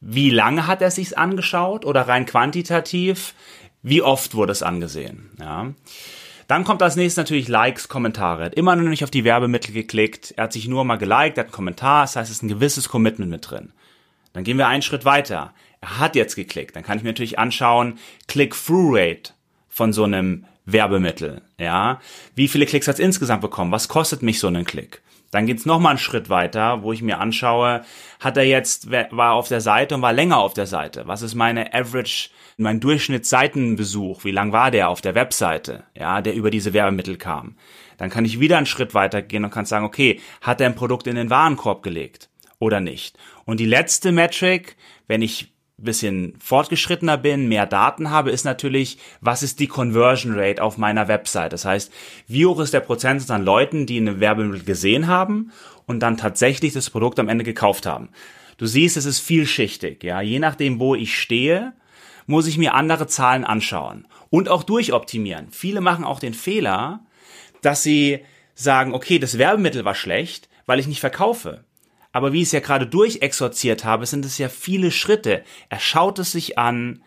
[0.00, 3.32] wie lange hat er sich's angeschaut oder rein quantitativ,
[3.86, 5.72] wie oft wurde es angesehen, ja.
[6.48, 8.42] Dann kommt als nächstes natürlich Likes, Kommentare.
[8.42, 10.34] Er hat immer noch nicht auf die Werbemittel geklickt.
[10.36, 12.02] Er hat sich nur mal geliked, er hat einen Kommentar.
[12.02, 13.72] Das heißt, es ist ein gewisses Commitment mit drin.
[14.32, 15.54] Dann gehen wir einen Schritt weiter.
[15.80, 16.76] Er hat jetzt geklickt.
[16.76, 19.32] Dann kann ich mir natürlich anschauen, Click-Through-Rate
[19.68, 21.42] von so einem Werbemittel.
[21.58, 22.00] Ja,
[22.34, 23.72] wie viele Klicks hat es insgesamt bekommen?
[23.72, 25.02] Was kostet mich so ein Klick?
[25.30, 27.82] Dann geht's noch mal einen Schritt weiter, wo ich mir anschaue,
[28.20, 31.02] hat er jetzt war auf der Seite und war länger auf der Seite.
[31.06, 34.24] Was ist meine Average, mein Durchschnittsseitenbesuch?
[34.24, 35.84] Wie lang war der auf der Webseite?
[35.94, 37.56] Ja, der über diese Werbemittel kam.
[37.98, 40.74] Dann kann ich wieder einen Schritt weiter gehen und kann sagen, okay, hat er ein
[40.76, 43.18] Produkt in den Warenkorb gelegt oder nicht?
[43.44, 49.42] Und die letzte Metric, wenn ich bisschen fortgeschrittener bin, mehr Daten habe, ist natürlich, was
[49.42, 51.52] ist die Conversion Rate auf meiner Website?
[51.52, 51.92] Das heißt,
[52.26, 55.52] wie hoch ist der Prozentsatz an Leuten, die eine Werbemittel gesehen haben
[55.84, 58.08] und dann tatsächlich das Produkt am Ende gekauft haben?
[58.56, 60.22] Du siehst, es ist vielschichtig, ja.
[60.22, 61.74] Je nachdem, wo ich stehe,
[62.26, 65.48] muss ich mir andere Zahlen anschauen und auch durchoptimieren.
[65.50, 67.00] Viele machen auch den Fehler,
[67.60, 71.65] dass sie sagen, okay, das Werbemittel war schlecht, weil ich nicht verkaufe.
[72.16, 75.44] Aber wie ich es ja gerade durchexorziert habe, sind es ja viele Schritte.
[75.68, 77.02] Er schaut es sich an,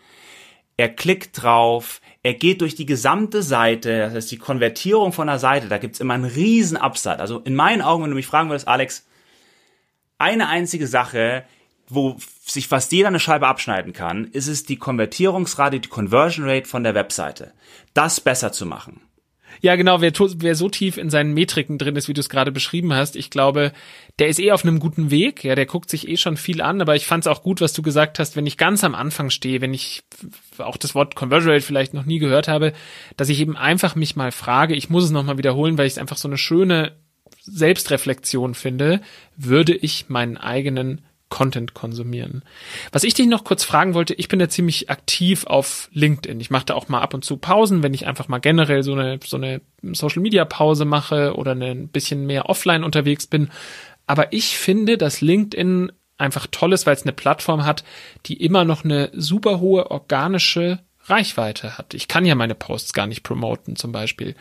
[0.76, 5.40] er klickt drauf, er geht durch die gesamte Seite, das heißt die Konvertierung von der
[5.40, 7.18] Seite, da gibt's immer einen riesen Upside.
[7.18, 9.04] Also in meinen Augen, wenn du mich fragen würdest, Alex,
[10.18, 11.44] eine einzige Sache,
[11.88, 16.68] wo sich fast jeder eine Scheibe abschneiden kann, ist es die Konvertierungsrate, die Conversion Rate
[16.68, 17.52] von der Webseite.
[17.94, 19.00] Das besser zu machen.
[19.60, 22.52] Ja, genau, wer, wer so tief in seinen Metriken drin ist, wie du es gerade
[22.52, 23.72] beschrieben hast, ich glaube,
[24.18, 25.44] der ist eh auf einem guten Weg.
[25.44, 27.72] Ja, der guckt sich eh schon viel an, aber ich fand es auch gut, was
[27.72, 30.02] du gesagt hast, wenn ich ganz am Anfang stehe, wenn ich
[30.58, 32.72] auch das Wort Conversion Rate vielleicht noch nie gehört habe,
[33.16, 35.98] dass ich eben einfach mich mal frage, ich muss es nochmal wiederholen, weil ich es
[35.98, 36.92] einfach so eine schöne
[37.42, 39.00] Selbstreflexion finde,
[39.36, 42.42] würde ich meinen eigenen Content konsumieren.
[42.92, 46.38] Was ich dich noch kurz fragen wollte, ich bin ja ziemlich aktiv auf LinkedIn.
[46.40, 48.92] Ich mache da auch mal ab und zu Pausen, wenn ich einfach mal generell so
[48.92, 49.62] eine, so eine
[49.92, 53.48] Social Media Pause mache oder ein bisschen mehr offline unterwegs bin.
[54.06, 57.84] Aber ich finde, dass LinkedIn einfach toll ist, weil es eine Plattform hat,
[58.26, 61.94] die immer noch eine super hohe organische Reichweite hat.
[61.94, 64.34] Ich kann ja meine Posts gar nicht promoten, zum Beispiel.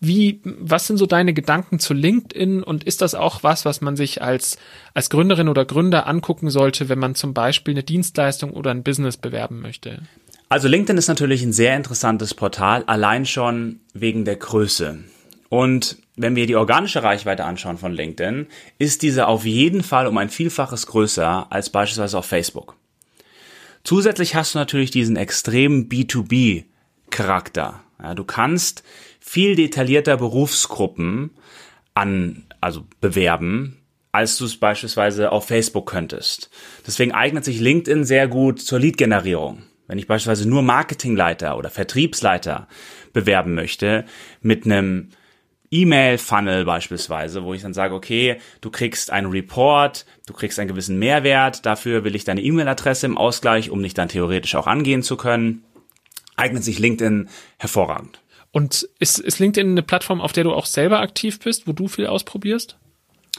[0.00, 3.96] Wie, was sind so deine Gedanken zu LinkedIn und ist das auch was, was man
[3.96, 4.58] sich als,
[4.94, 9.16] als Gründerin oder Gründer angucken sollte, wenn man zum Beispiel eine Dienstleistung oder ein Business
[9.16, 10.02] bewerben möchte?
[10.48, 15.00] Also LinkedIn ist natürlich ein sehr interessantes Portal, allein schon wegen der Größe.
[15.48, 18.46] Und wenn wir die organische Reichweite anschauen von LinkedIn,
[18.78, 22.76] ist diese auf jeden Fall um ein Vielfaches größer als beispielsweise auf Facebook.
[23.86, 27.84] Zusätzlich hast du natürlich diesen extremen B2B-Charakter.
[28.02, 28.82] Ja, du kannst
[29.20, 31.30] viel detaillierter Berufsgruppen
[31.94, 33.76] an, also bewerben,
[34.10, 36.50] als du es beispielsweise auf Facebook könntest.
[36.84, 39.62] Deswegen eignet sich LinkedIn sehr gut zur Lead-Generierung.
[39.86, 42.66] Wenn ich beispielsweise nur Marketingleiter oder Vertriebsleiter
[43.12, 44.04] bewerben möchte
[44.40, 45.10] mit einem
[45.82, 50.98] E-Mail-Funnel beispielsweise, wo ich dann sage, okay, du kriegst einen Report, du kriegst einen gewissen
[50.98, 55.16] Mehrwert, dafür will ich deine E-Mail-Adresse im Ausgleich, um dich dann theoretisch auch angehen zu
[55.16, 55.64] können,
[56.36, 58.20] eignet sich LinkedIn hervorragend.
[58.52, 61.88] Und ist, ist LinkedIn eine Plattform, auf der du auch selber aktiv bist, wo du
[61.88, 62.78] viel ausprobierst?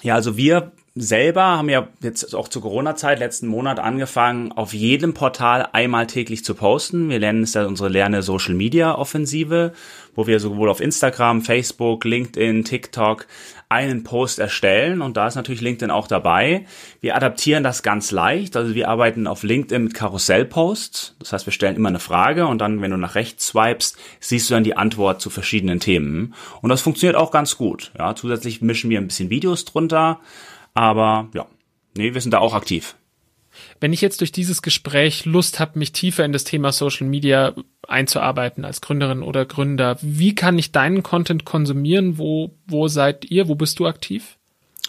[0.03, 5.13] Ja, also wir selber haben ja jetzt auch zur Corona-Zeit letzten Monat angefangen, auf jedem
[5.13, 7.09] Portal einmal täglich zu posten.
[7.09, 9.73] Wir lernen es ja unsere Lerne Social Media Offensive,
[10.15, 13.27] wo wir sowohl auf Instagram, Facebook, LinkedIn, TikTok
[13.69, 16.65] einen Post erstellen und da ist natürlich LinkedIn auch dabei.
[17.01, 21.15] Wir adaptieren das ganz leicht, also wir arbeiten auf LinkedIn mit Karussellposts.
[21.19, 24.49] Das heißt, wir stellen immer eine Frage und dann, wenn du nach rechts swipest, siehst
[24.49, 27.91] du dann die Antwort zu verschiedenen Themen und das funktioniert auch ganz gut.
[27.97, 30.19] Ja, zusätzlich mischen wir ein bisschen Videos drunter
[30.77, 31.47] aber ja,
[31.95, 32.95] nee, wir sind da auch aktiv.
[33.79, 37.55] Wenn ich jetzt durch dieses Gespräch Lust habe, mich tiefer in das Thema Social Media
[37.87, 42.19] einzuarbeiten als Gründerin oder Gründer, wie kann ich deinen Content konsumieren?
[42.19, 43.47] Wo, wo seid ihr?
[43.47, 44.37] Wo bist du aktiv?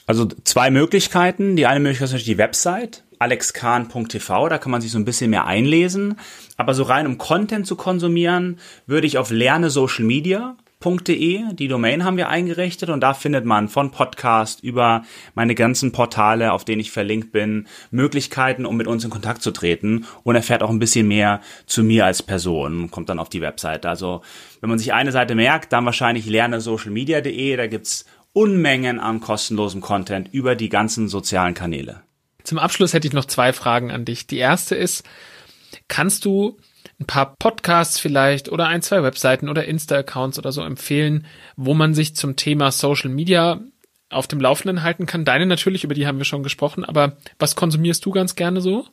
[0.07, 1.57] Also zwei Möglichkeiten.
[1.57, 5.31] Die eine Möglichkeit ist natürlich die Website alexkahn.tv, da kann man sich so ein bisschen
[5.31, 6.21] mehr einlesen.
[6.57, 11.69] Aber so rein um Content zu konsumieren, würde ich auf Lerne Social Media .de, die
[11.69, 16.65] Domain haben wir eingerichtet und da findet man von Podcast über meine ganzen Portale, auf
[16.65, 20.71] denen ich verlinkt bin, Möglichkeiten, um mit uns in Kontakt zu treten und erfährt auch
[20.71, 23.89] ein bisschen mehr zu mir als Person, kommt dann auf die Webseite.
[23.89, 24.23] Also
[24.61, 30.29] wenn man sich eine Seite merkt, dann wahrscheinlich lernesocialmedia.de, da gibt's Unmengen an kostenlosem Content
[30.33, 32.03] über die ganzen sozialen Kanäle.
[32.45, 34.27] Zum Abschluss hätte ich noch zwei Fragen an dich.
[34.27, 35.05] Die erste ist,
[35.89, 36.59] kannst du
[37.01, 41.95] ein paar Podcasts vielleicht oder ein, zwei Webseiten oder Insta-Accounts oder so empfehlen, wo man
[41.95, 43.61] sich zum Thema Social Media
[44.11, 45.25] auf dem Laufenden halten kann?
[45.25, 48.87] Deine natürlich, über die haben wir schon gesprochen, aber was konsumierst du ganz gerne so?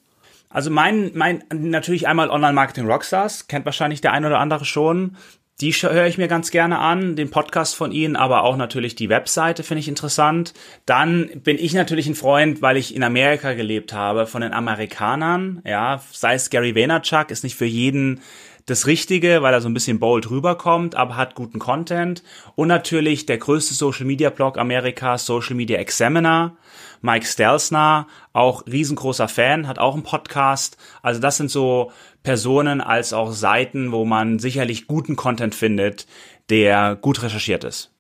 [0.50, 5.18] Also mein, mein, natürlich einmal Online-Marketing Rockstars, kennt wahrscheinlich der ein oder andere schon.
[5.62, 9.08] Die höre ich mir ganz gerne an, den Podcast von Ihnen, aber auch natürlich die
[9.08, 10.54] Webseite finde ich interessant.
[10.86, 15.62] Dann bin ich natürlich ein Freund, weil ich in Amerika gelebt habe, von den Amerikanern.
[15.66, 18.20] Ja, sei es Gary Vaynerchuk, ist nicht für jeden
[18.66, 22.22] das Richtige, weil er so ein bisschen bold rüberkommt, aber hat guten Content.
[22.56, 26.58] Und natürlich der größte Social Media Blog Amerikas, Social Media Examiner.
[27.02, 30.78] Mike Stelsner, auch riesengroßer Fan, hat auch einen Podcast.
[31.02, 31.92] Also das sind so
[32.24, 36.08] Personen als auch Seiten, wo man sicherlich guten Content findet,
[36.50, 37.92] der gut recherchiert ist.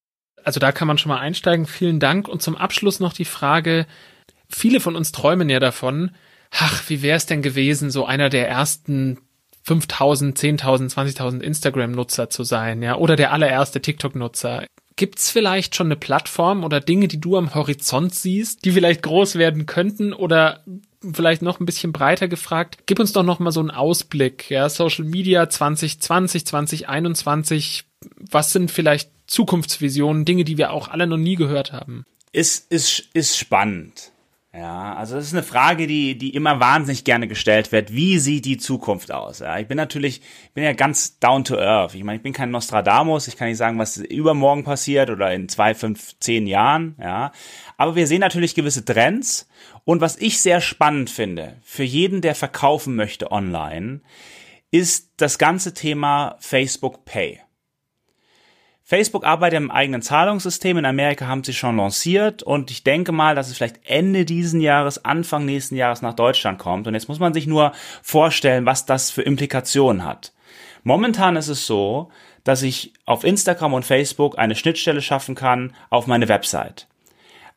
[0.43, 1.65] Also da kann man schon mal einsteigen.
[1.65, 2.27] Vielen Dank.
[2.27, 3.87] Und zum Abschluss noch die Frage,
[4.49, 6.11] viele von uns träumen ja davon,
[6.51, 9.19] ach, wie wäre es denn gewesen, so einer der ersten
[9.63, 14.65] 5000, 10.000, 20.000 Instagram-Nutzer zu sein, ja, oder der allererste TikTok-Nutzer.
[14.97, 19.35] Gibt's vielleicht schon eine Plattform oder Dinge, die du am Horizont siehst, die vielleicht groß
[19.35, 20.63] werden könnten oder
[21.13, 22.77] vielleicht noch ein bisschen breiter gefragt?
[22.85, 27.83] Gib uns doch noch mal so einen Ausblick, ja, Social Media 2020, 2021.
[28.31, 32.05] Was sind vielleicht Zukunftsvisionen, Dinge, die wir auch alle noch nie gehört haben?
[32.31, 34.11] Ist, ist, ist spannend.
[34.57, 37.93] Ja, also das ist eine Frage, die, die immer wahnsinnig gerne gestellt wird.
[37.93, 39.39] Wie sieht die Zukunft aus?
[39.39, 41.93] Ja, ich bin natürlich, ich bin ja ganz down to earth.
[41.93, 43.27] Ich meine, ich bin kein Nostradamus.
[43.27, 46.95] Ich kann nicht sagen, was übermorgen passiert oder in zwei, fünf, zehn Jahren.
[47.01, 47.33] Ja,
[47.75, 49.49] aber wir sehen natürlich gewisse Trends.
[49.83, 53.99] Und was ich sehr spannend finde, für jeden, der verkaufen möchte online,
[54.71, 57.41] ist das ganze Thema Facebook Pay.
[58.87, 60.77] Facebook arbeitet im eigenen Zahlungssystem.
[60.77, 64.61] In Amerika haben sie schon lanciert und ich denke mal, dass es vielleicht Ende diesen
[64.61, 66.85] Jahres, Anfang nächsten Jahres nach Deutschland kommt.
[66.85, 67.71] Und jetzt muss man sich nur
[68.03, 70.33] vorstellen, was das für Implikationen hat.
[70.83, 72.11] Momentan ist es so,
[72.43, 76.87] dass ich auf Instagram und Facebook eine Schnittstelle schaffen kann auf meine Website.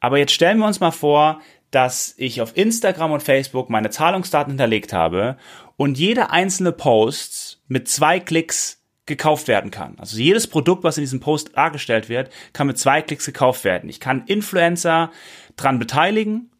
[0.00, 4.52] Aber jetzt stellen wir uns mal vor, dass ich auf Instagram und Facebook meine Zahlungsdaten
[4.52, 5.36] hinterlegt habe
[5.76, 9.96] und jeder einzelne Post mit zwei Klicks gekauft werden kann.
[9.98, 13.90] Also jedes Produkt, was in diesem Post dargestellt wird, kann mit zwei Klicks gekauft werden.
[13.90, 15.10] Ich kann Influencer
[15.56, 16.50] dran beteiligen,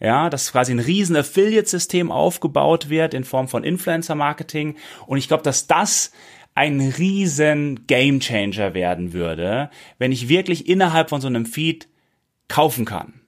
[0.00, 4.76] ja, dass quasi ein riesen Affiliate-System aufgebaut wird in Form von Influencer-Marketing.
[5.06, 6.12] Und ich glaube, dass das
[6.54, 11.88] ein riesen Gamechanger werden würde, wenn ich wirklich innerhalb von so einem Feed
[12.48, 13.20] kaufen kann.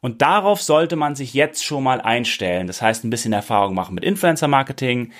[0.00, 2.66] Und darauf sollte man sich jetzt schon mal einstellen.
[2.66, 5.12] Das heißt, ein bisschen Erfahrung machen mit Influencer-Marketing,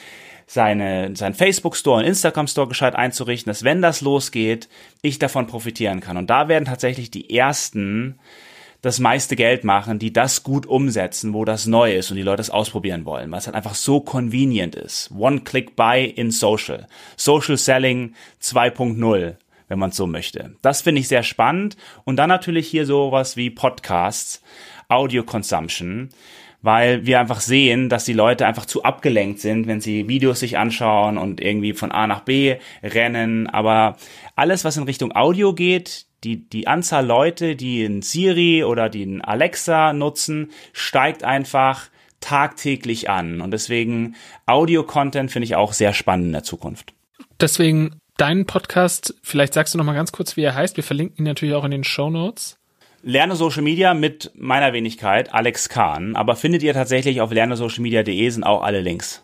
[0.46, 4.68] seine, sein Facebook-Store und Instagram-Store gescheit einzurichten, dass wenn das losgeht,
[5.02, 6.16] ich davon profitieren kann.
[6.16, 8.18] Und da werden tatsächlich die ersten
[8.82, 12.42] das meiste Geld machen, die das gut umsetzen, wo das neu ist und die Leute
[12.42, 15.10] es ausprobieren wollen, weil es halt einfach so convenient ist.
[15.16, 16.86] One-Click-Buy in Social.
[17.16, 19.36] Social Selling 2.0
[19.68, 20.54] wenn man es so möchte.
[20.60, 21.76] Das finde ich sehr spannend.
[22.04, 24.42] Und dann natürlich hier sowas wie Podcasts,
[24.88, 26.10] Audio Consumption
[26.64, 30.56] weil wir einfach sehen, dass die Leute einfach zu abgelenkt sind, wenn sie Videos sich
[30.56, 33.46] anschauen und irgendwie von A nach B rennen.
[33.48, 33.98] Aber
[34.34, 39.02] alles, was in Richtung Audio geht, die, die Anzahl Leute, die in Siri oder die
[39.02, 43.42] in Alexa nutzen, steigt einfach tagtäglich an.
[43.42, 46.94] Und deswegen Audio-Content finde ich auch sehr spannend in der Zukunft.
[47.38, 50.78] Deswegen deinen Podcast, vielleicht sagst du noch mal ganz kurz, wie er heißt.
[50.78, 52.56] Wir verlinken ihn natürlich auch in den Show Notes.
[53.04, 56.16] Lerne Social Media mit meiner Wenigkeit, Alex Kahn.
[56.16, 59.22] Aber findet ihr tatsächlich auf lernesocialmedia.de sind auch alle Links.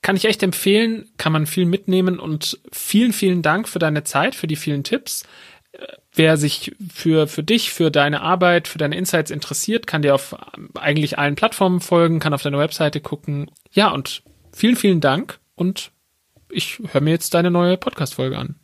[0.00, 4.34] Kann ich echt empfehlen, kann man viel mitnehmen und vielen, vielen Dank für deine Zeit,
[4.34, 5.24] für die vielen Tipps.
[6.14, 10.36] Wer sich für, für dich, für deine Arbeit, für deine Insights interessiert, kann dir auf
[10.74, 13.50] eigentlich allen Plattformen folgen, kann auf deine Webseite gucken.
[13.70, 14.22] Ja, und
[14.52, 15.92] vielen, vielen Dank und
[16.50, 18.56] ich höre mir jetzt deine neue Podcast-Folge an.